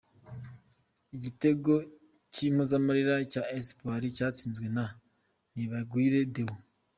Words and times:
Igitego 1.15 1.73
cy’impozamarira 2.33 3.13
cya 3.31 3.43
Espoir 3.59 4.01
cyatsinzwe 4.17 4.67
na 4.75 4.85
Nibagwire 5.53 6.21
Deo. 6.35 6.55